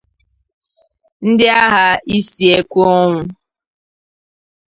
[1.29, 1.85] ndị agha
[2.17, 3.21] isi ekwe ọnwụ.